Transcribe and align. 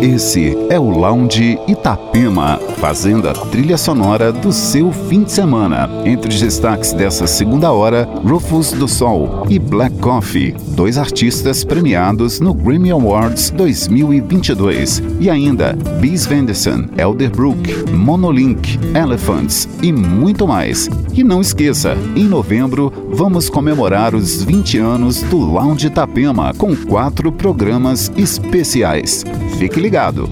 Esse 0.00 0.56
é 0.70 0.78
o 0.78 0.90
Lounge 0.90 1.58
Itapema, 1.66 2.60
fazendo 2.76 3.28
a 3.28 3.32
trilha 3.32 3.76
sonora 3.76 4.30
do 4.30 4.52
seu 4.52 4.92
fim 4.92 5.24
de 5.24 5.32
semana. 5.32 5.90
Entre 6.04 6.30
os 6.32 6.40
destaques 6.40 6.92
dessa 6.92 7.26
segunda 7.26 7.72
hora, 7.72 8.08
Rufus 8.24 8.70
do 8.70 8.86
Sol 8.86 9.44
e 9.50 9.58
Black 9.58 9.98
Coffee, 9.98 10.54
dois 10.68 10.98
artistas 10.98 11.64
premiados 11.64 12.38
no 12.38 12.54
Grammy 12.54 12.92
Awards 12.92 13.50
2022. 13.50 15.02
E 15.18 15.28
ainda 15.28 15.76
Bees 16.00 16.26
Venderson, 16.26 16.84
Elderbrook, 16.96 17.90
Monolink, 17.90 18.78
Elephants 18.94 19.68
e 19.82 19.92
muito 19.92 20.46
mais. 20.46 20.88
E 21.12 21.24
não 21.24 21.40
esqueça, 21.40 21.96
em 22.14 22.24
novembro 22.24 22.92
vamos 23.10 23.50
comemorar 23.50 24.14
os 24.14 24.44
20 24.44 24.78
anos 24.78 25.22
do 25.22 25.38
Lounge 25.38 25.88
Itapema 25.88 26.54
com 26.54 26.76
quatro 26.76 27.32
programas 27.32 28.12
especiais. 28.16 29.24
Fique 29.58 29.80
ligado. 29.80 30.30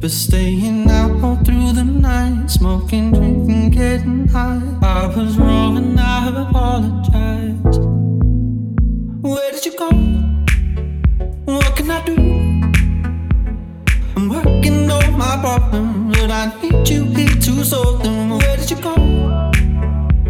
But 0.00 0.10
staying 0.12 0.88
out 0.88 1.22
all 1.22 1.36
through 1.44 1.72
the 1.72 1.82
night, 1.84 2.48
smoking, 2.48 3.12
drinking, 3.12 3.70
getting 3.70 4.28
high. 4.28 4.62
I 4.80 5.06
was 5.08 5.36
wrong 5.36 5.78
and 5.78 5.98
I 5.98 6.28
apologize. 6.28 7.78
Where 9.20 9.50
did 9.50 9.66
you 9.66 9.76
go? 9.76 9.90
What 11.44 11.74
can 11.74 11.90
I 11.90 12.04
do? 12.04 12.39
My 15.30 15.36
problem, 15.36 16.10
but 16.10 16.28
I 16.28 16.52
need 16.60 16.88
you 16.88 17.04
here 17.04 17.28
to 17.28 17.64
solve 17.64 18.02
them. 18.02 18.30
Where 18.30 18.56
did 18.56 18.68
you 18.68 18.78
go? 18.78 18.94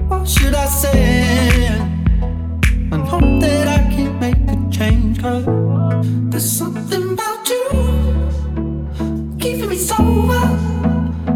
What 0.08 0.28
should 0.28 0.54
I 0.54 0.66
say? 0.66 1.68
I 2.92 2.98
hope 3.08 3.40
that 3.40 3.66
I 3.66 3.78
can 3.94 4.20
make 4.20 4.36
a 4.46 4.56
change. 4.70 5.22
Cause 5.22 5.46
there's 6.28 6.52
something 6.52 7.14
about 7.14 7.48
you 7.48 7.64
keeping 9.40 9.70
me 9.70 9.76
sober. 9.76 10.44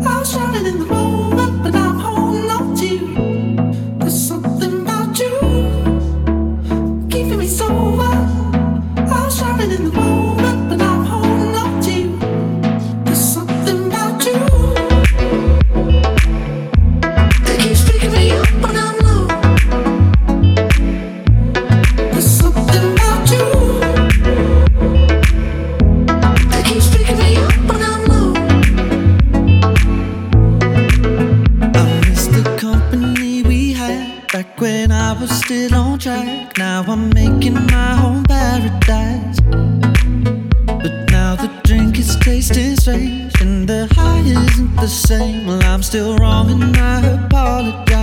I 0.09 0.19
was 0.19 0.31
shining 0.31 0.67
in 0.67 0.81
the 0.81 0.85
moment, 0.85 1.04
Now 36.75 36.83
I'm 36.89 37.09
making 37.11 37.55
my 37.55 38.03
own 38.05 38.25
paradise. 38.25 39.39
But 40.67 40.95
now 41.09 41.37
the 41.37 41.49
drink 41.63 42.01
is 42.01 42.17
tasting 42.17 42.75
strange, 42.75 43.41
and 43.41 43.69
the 43.69 43.87
high 43.95 44.19
isn't 44.19 44.75
the 44.75 44.89
same. 44.89 45.47
Well, 45.47 45.63
I'm 45.63 45.85
still 45.85 46.17
wrong, 46.17 46.51
and 46.51 46.77
I 46.77 46.99
apologize. 47.27 47.94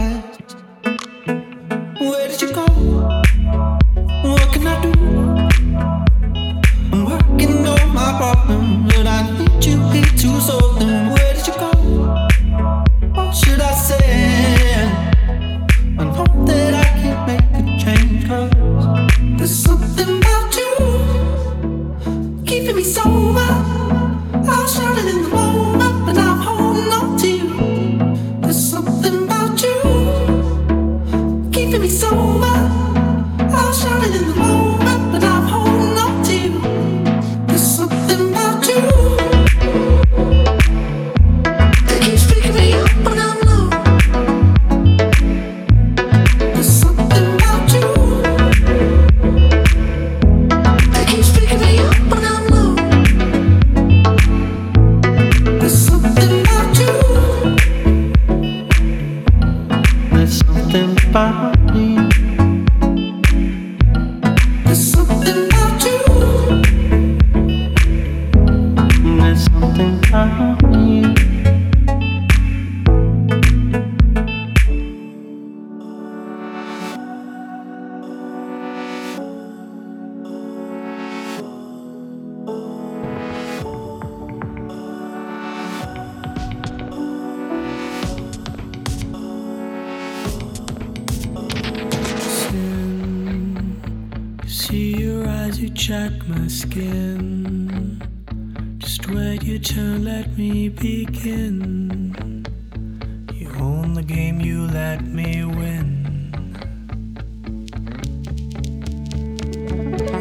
Let 104.91 105.05
me 105.05 105.45
win. 105.45 105.87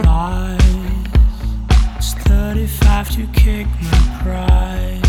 Lies, 0.04 2.14
35 2.28 3.10
to 3.16 3.26
kick 3.32 3.66
my 3.80 4.18
pride. 4.22 5.02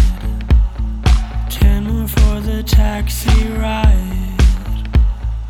10 1.51 1.83
more 1.83 2.07
for 2.07 2.39
the 2.39 2.63
taxi 2.63 3.49
ride. 3.49 4.39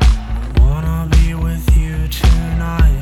I 0.00 0.02
wanna 0.60 1.08
be 1.16 1.34
with 1.34 1.74
you 1.74 2.06
tonight. 2.08 3.01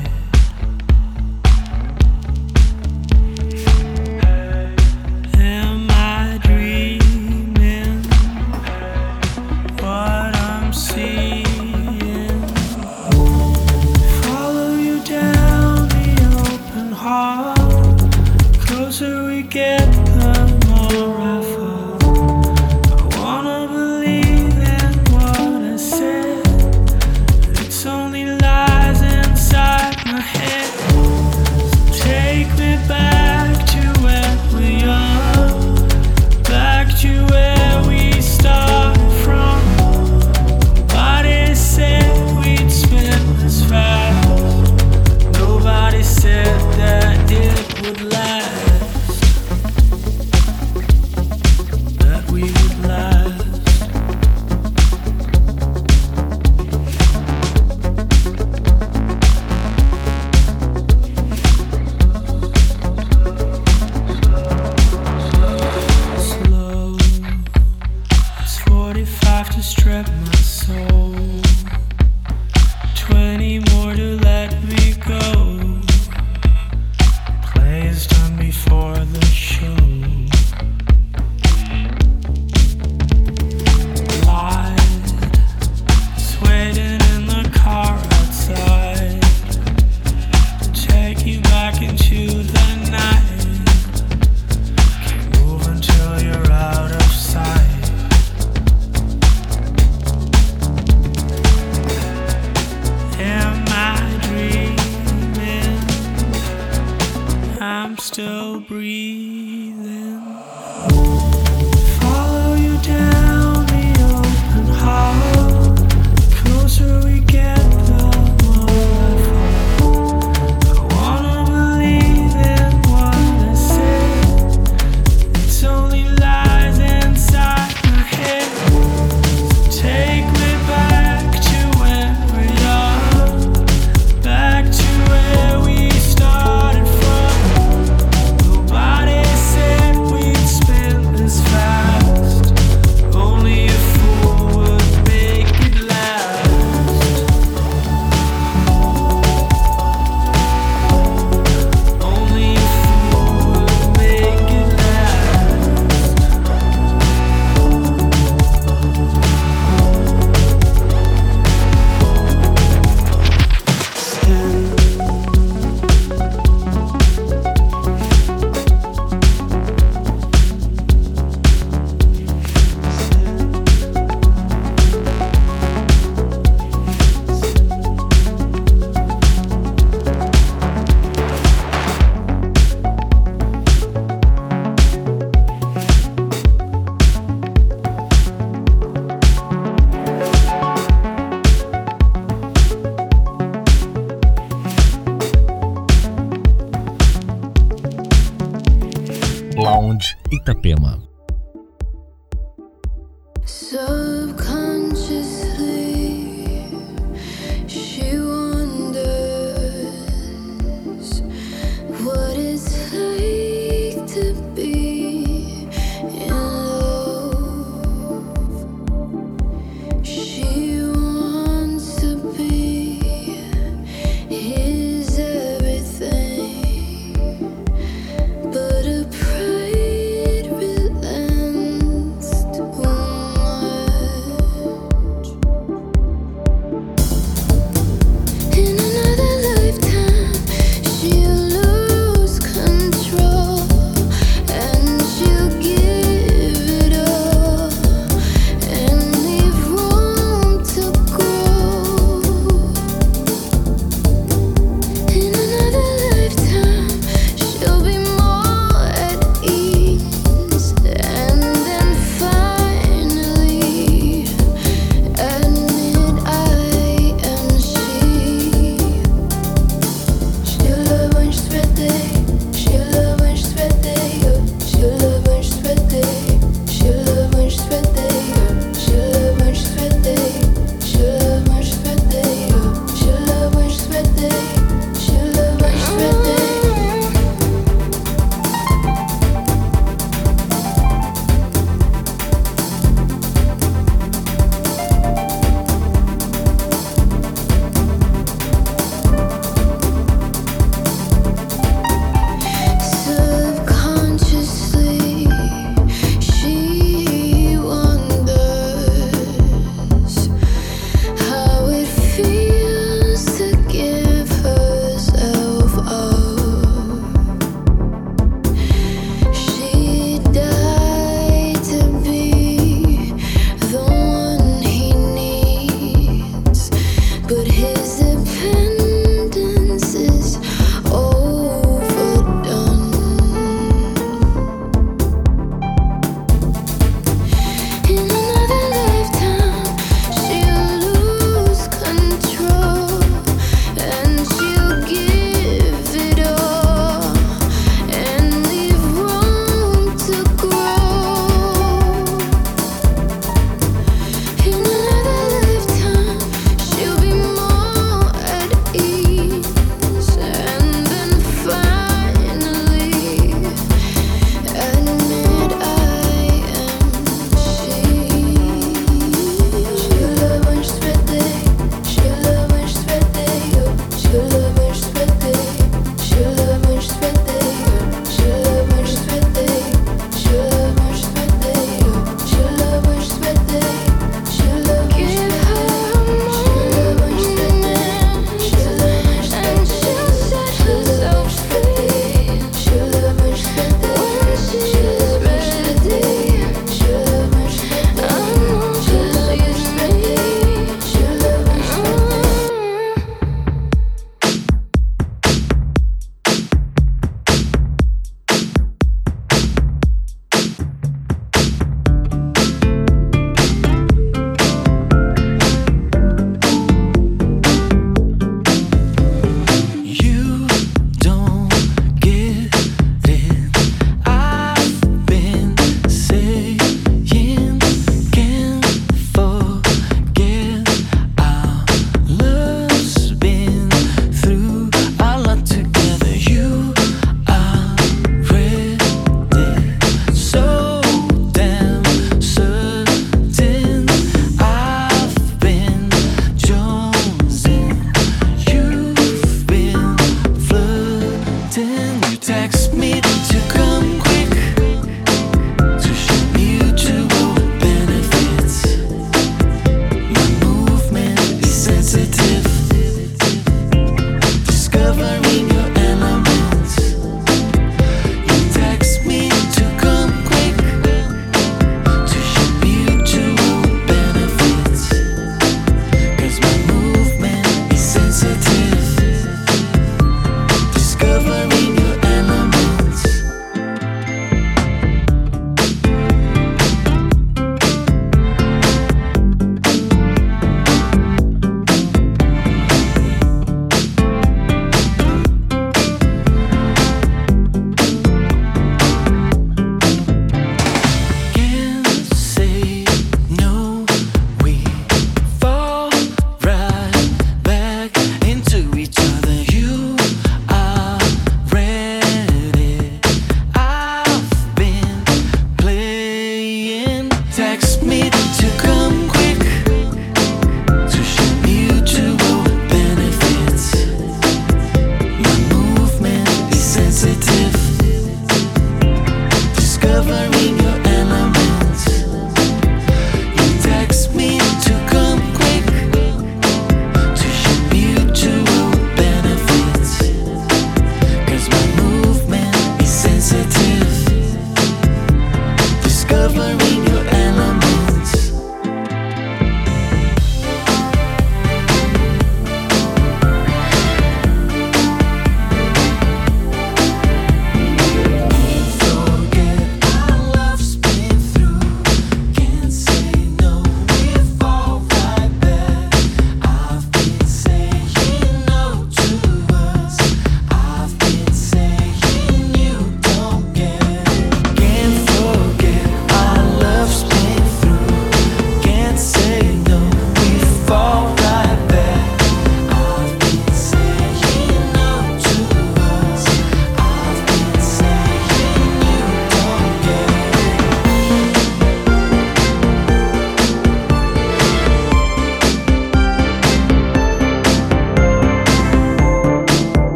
girlfriend 546.11 546.90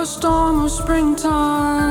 a 0.00 0.06
storm 0.06 0.64
of 0.64 0.70
springtime, 0.70 1.84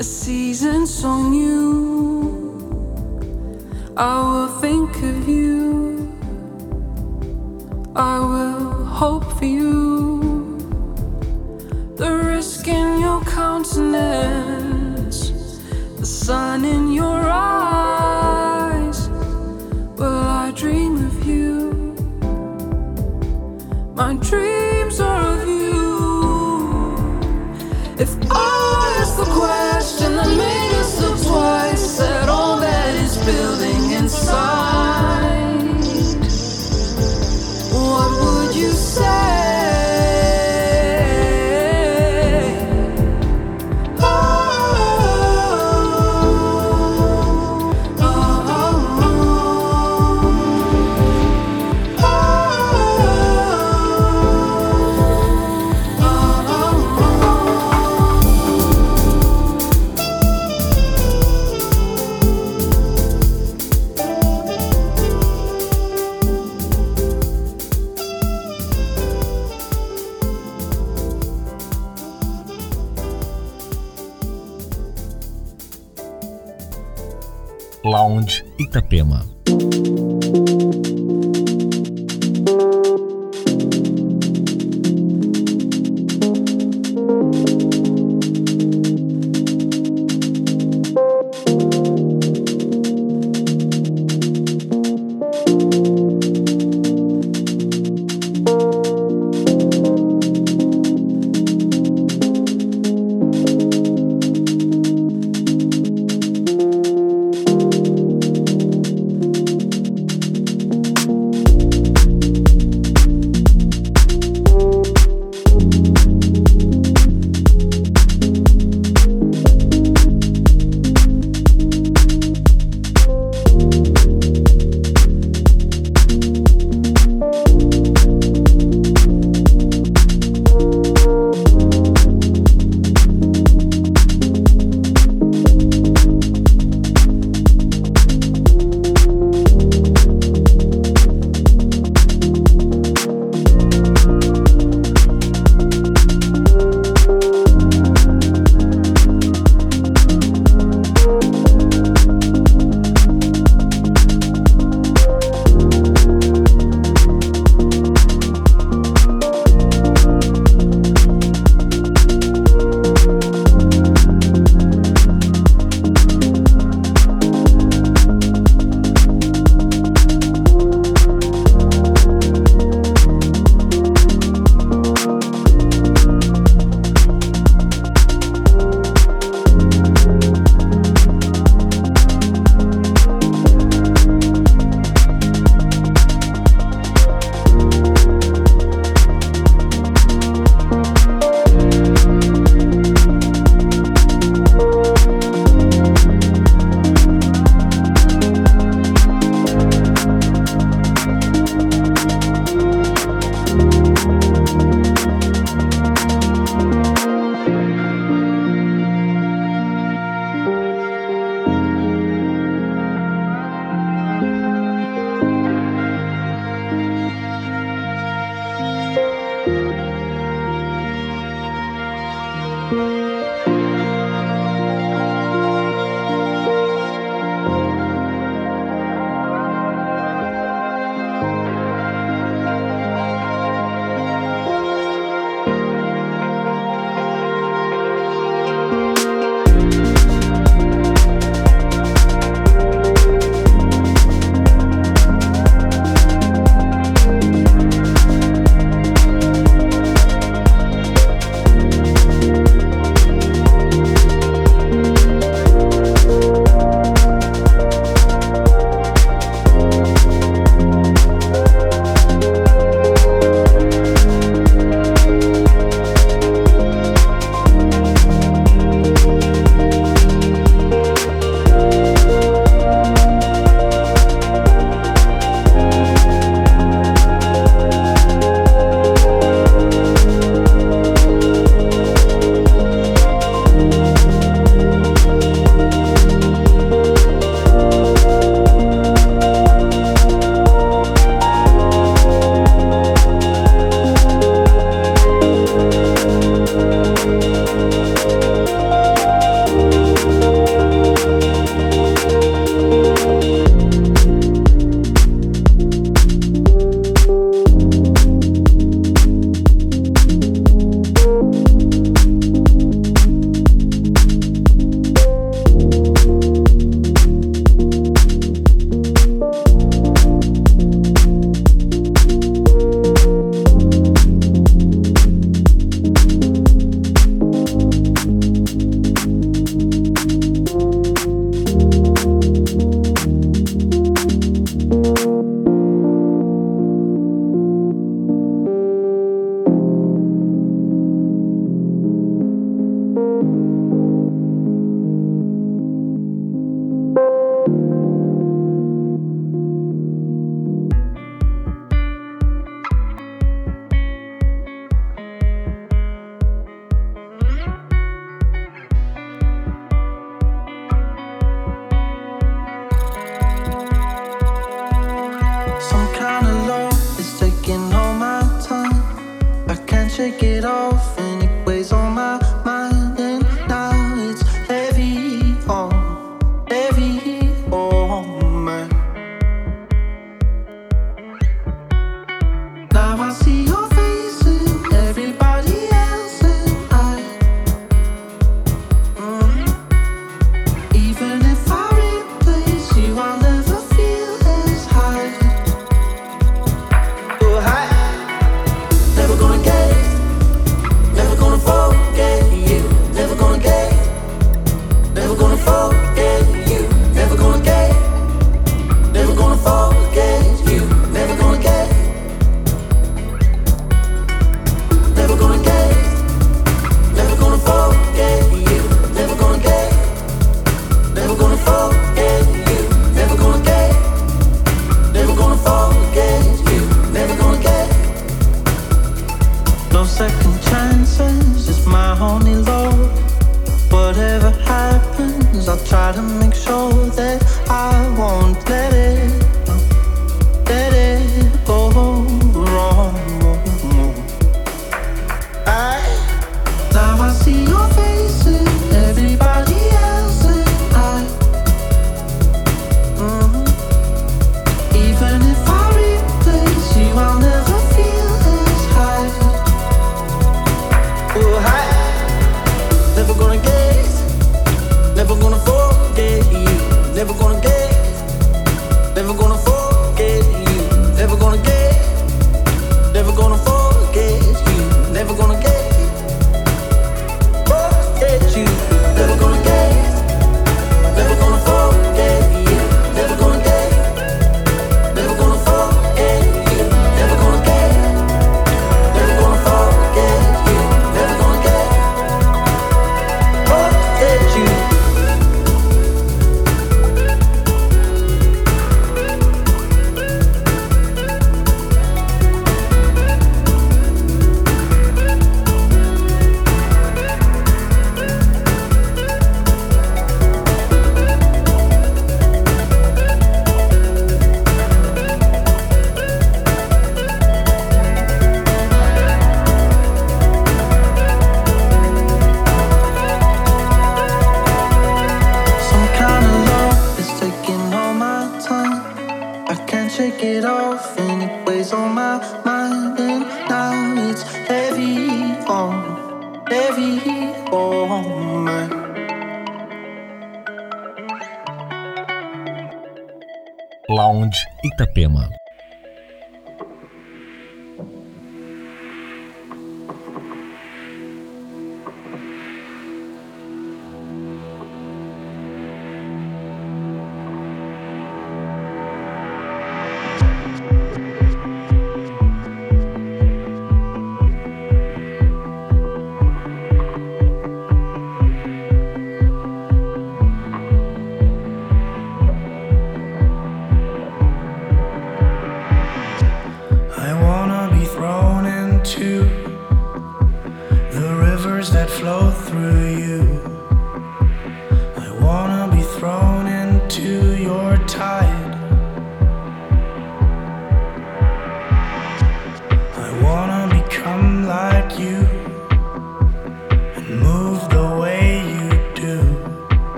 a 0.00 0.02
season 0.02 0.88
so 0.88 1.22
new. 1.22 2.58
I 3.96 4.22
will 4.22 4.48
think 4.60 4.90
of 5.04 5.28
you. 5.28 5.41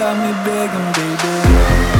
Got 0.00 0.16
me 0.16 0.32
begging, 0.46 0.92
baby. 0.94 1.99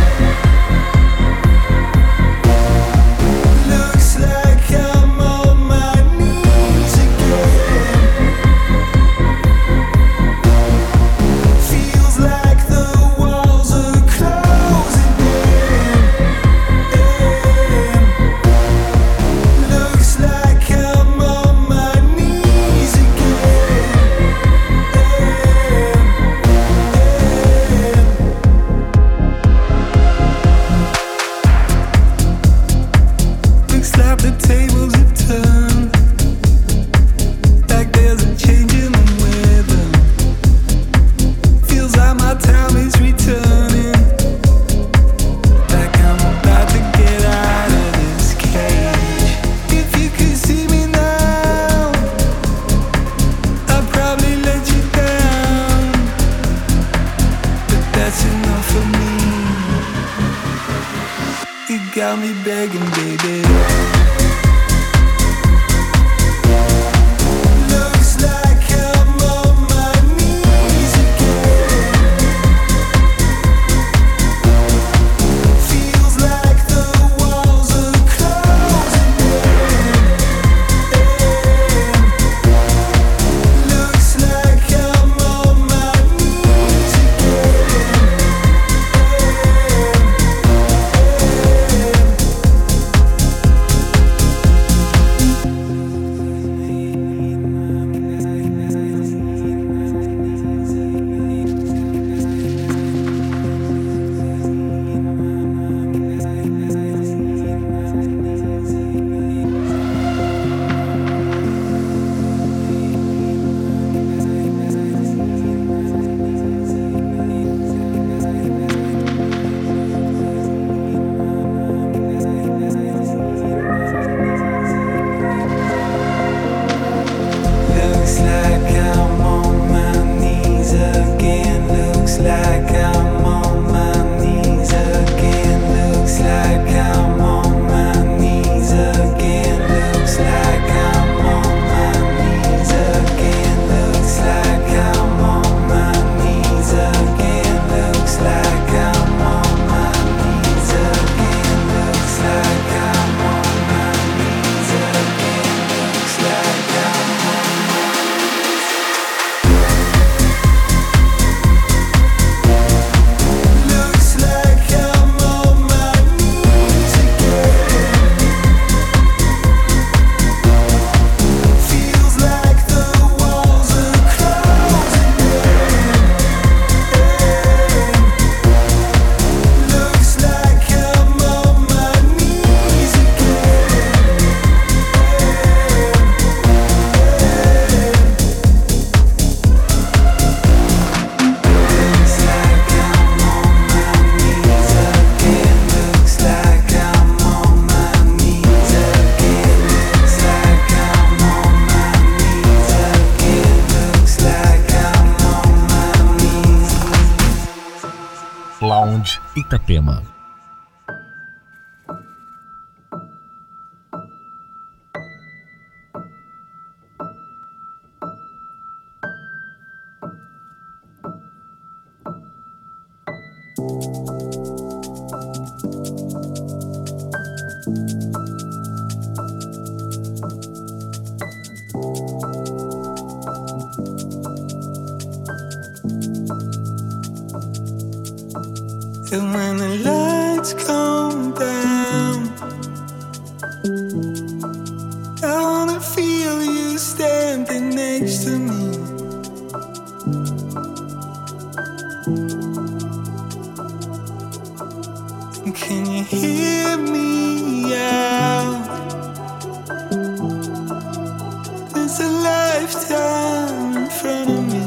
lifetime 262.22 263.76
in 263.76 263.90
front 263.90 264.30
of 264.30 264.42
me. 264.52 264.60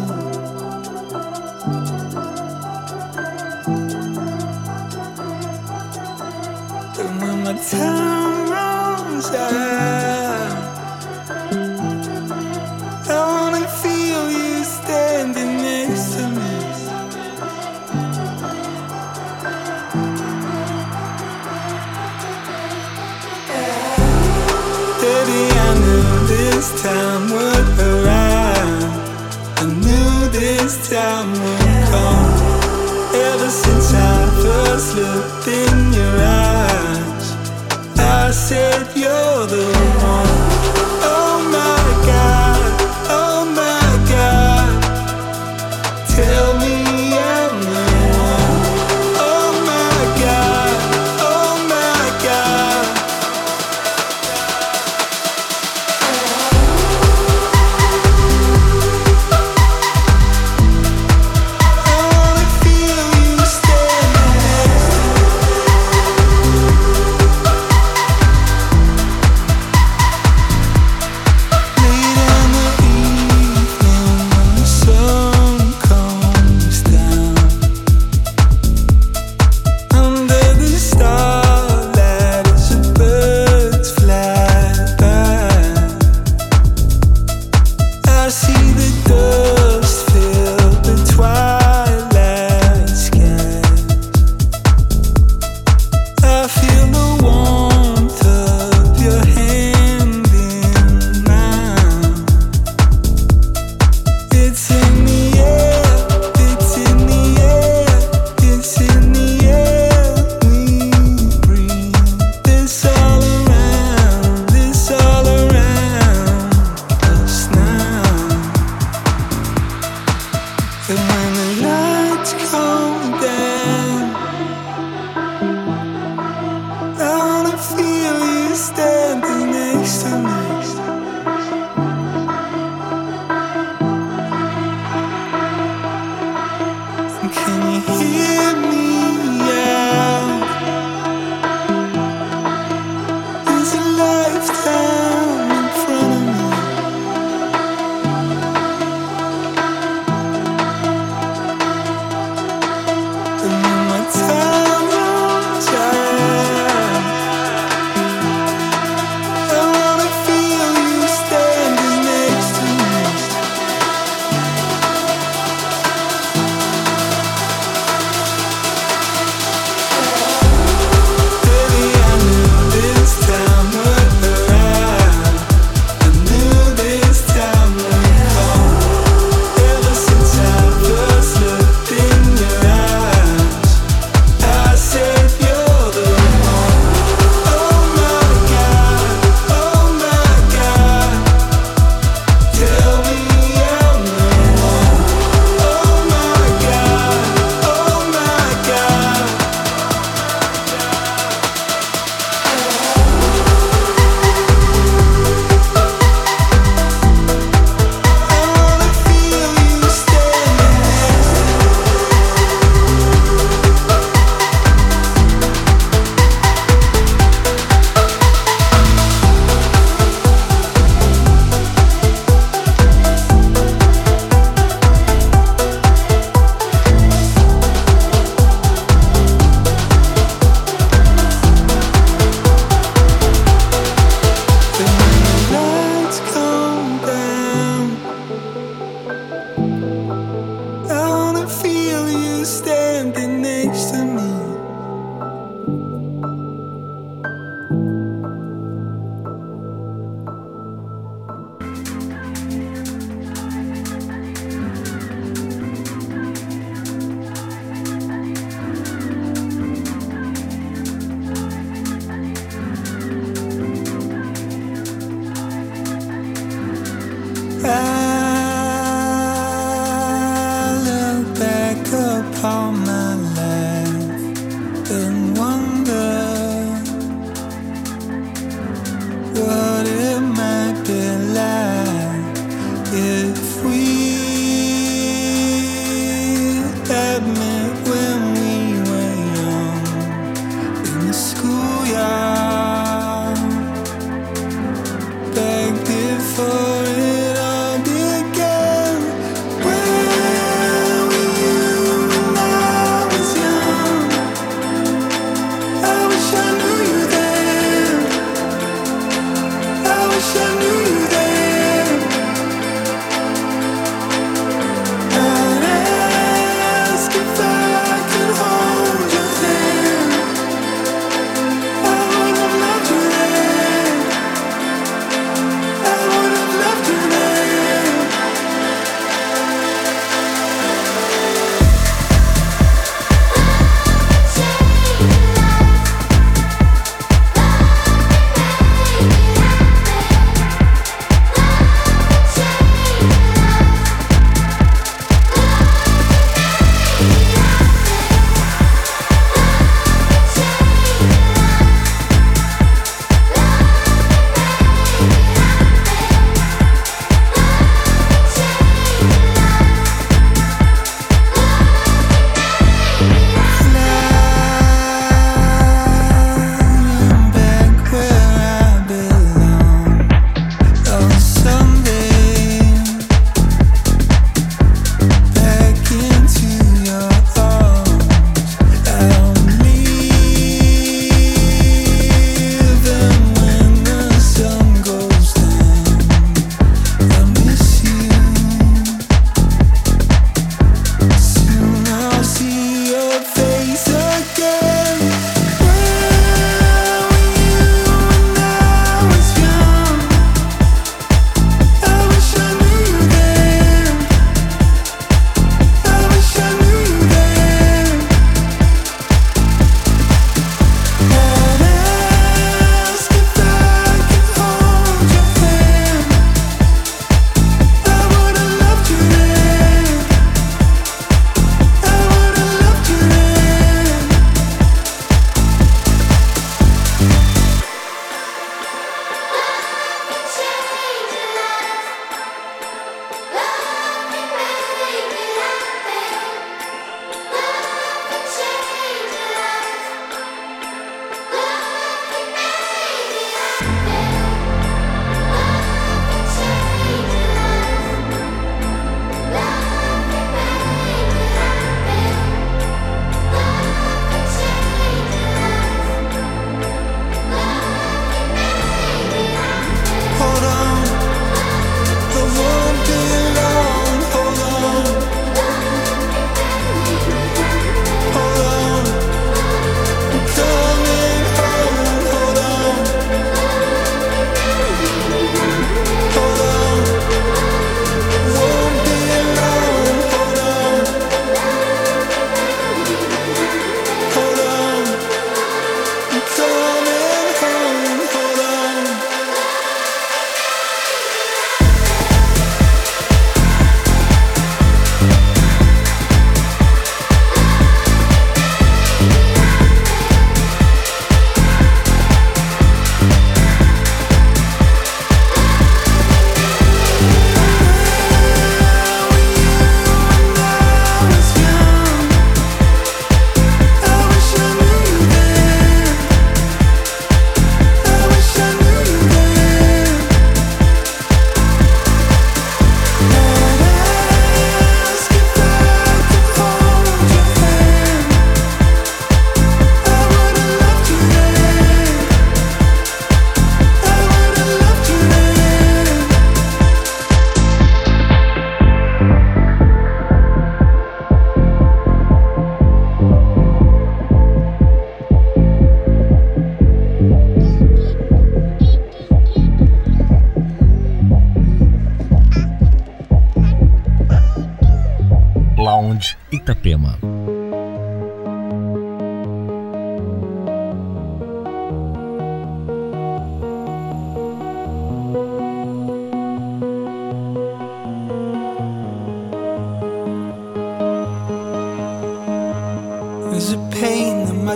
My 7.43 7.53
time. 7.69 8.22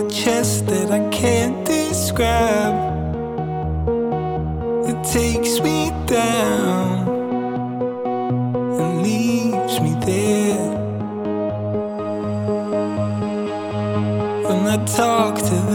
my 0.00 0.08
chest 0.08 0.66
that 0.66 0.92
I 0.92 1.08
can't 1.10 1.66
describe. 1.66 2.76
It 4.90 4.98
takes 5.04 5.58
me 5.60 5.90
down 6.06 7.08
and 8.80 9.02
leaves 9.02 9.80
me 9.80 9.94
there. 10.06 10.70
When 14.46 14.66
I 14.66 14.84
talk 14.84 15.34
to 15.36 15.67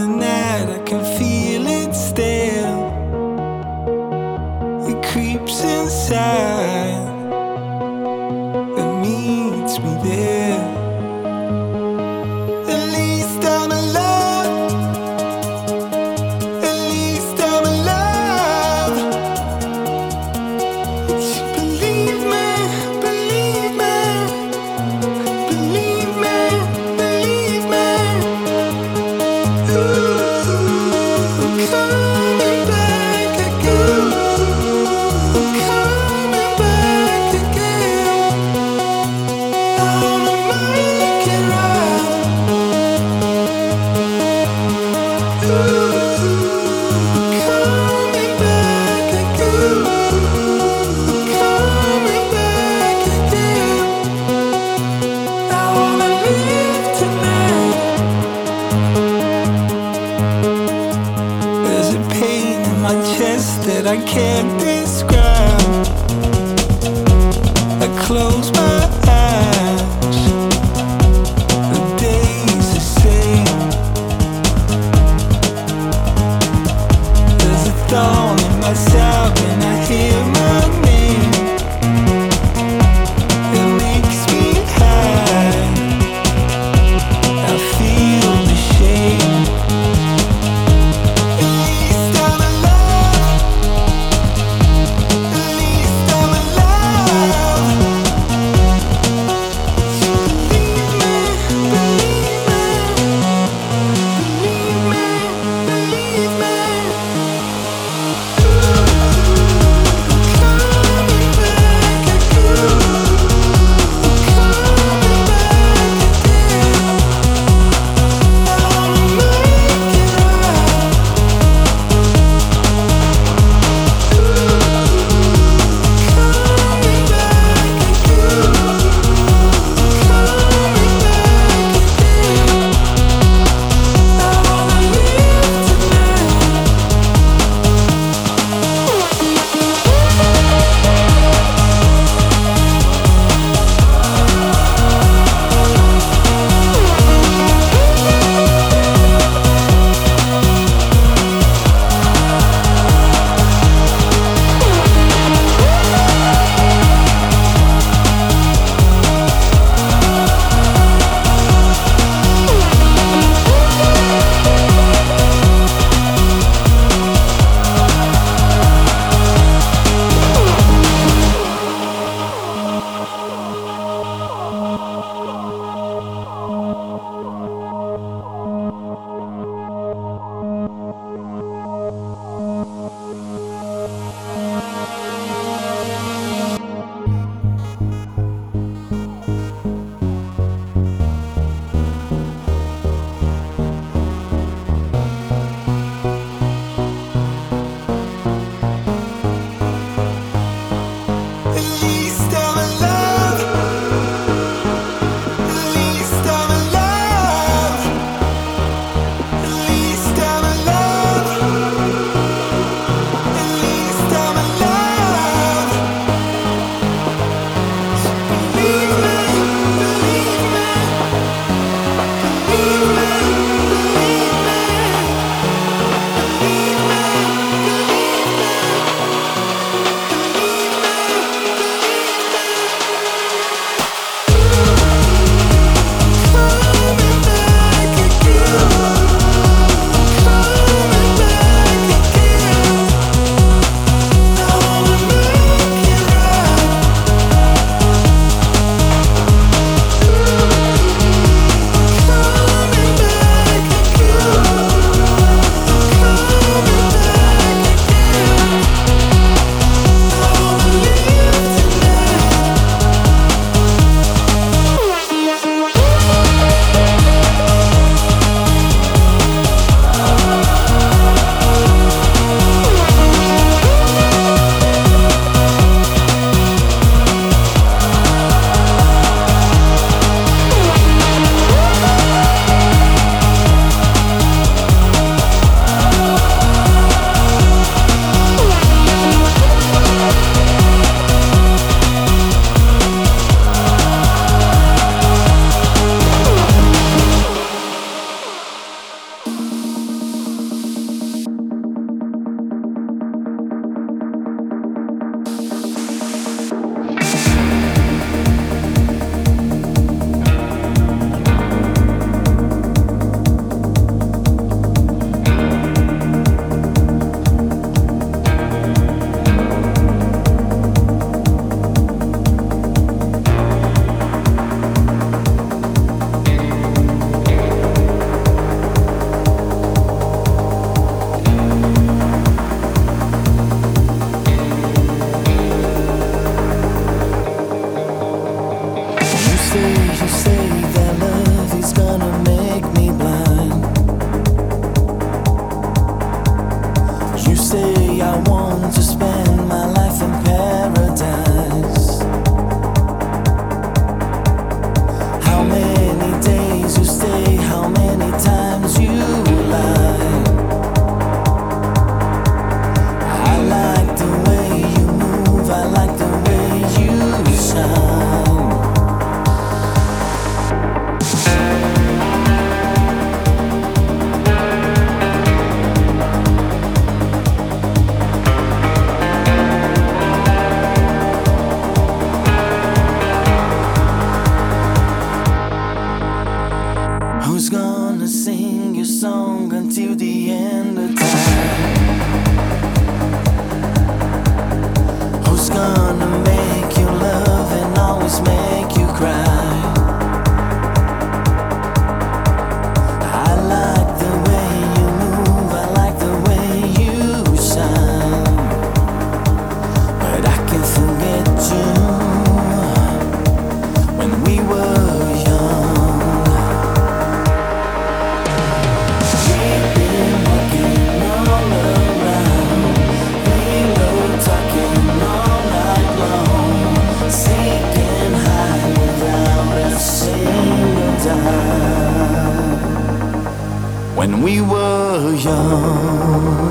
a 434.04 434.22
we 434.22 434.38
were 434.42 435.14
young. 435.14 436.44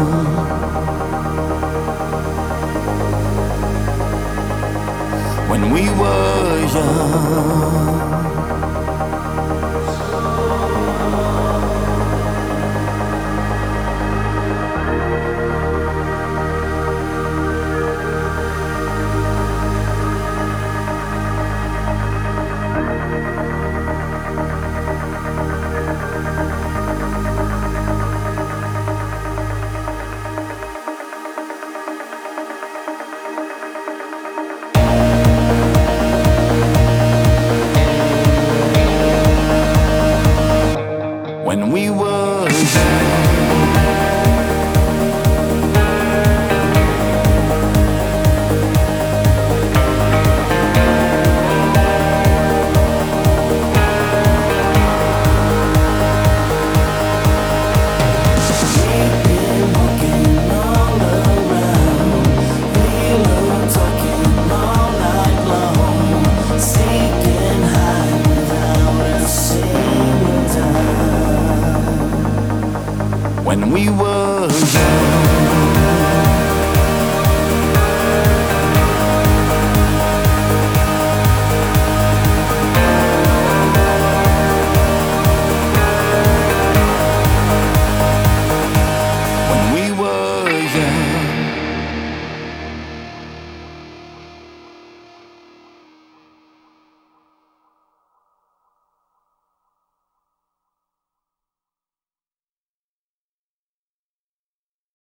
when 5.49 5.71
we 5.71 5.83
were 5.91 6.65
young. 6.73 7.72